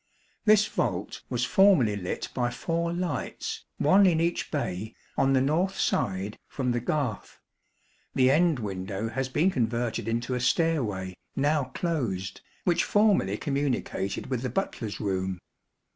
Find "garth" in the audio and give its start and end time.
6.79-7.39